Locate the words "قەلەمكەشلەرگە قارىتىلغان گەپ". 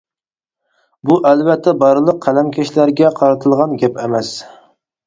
2.27-4.03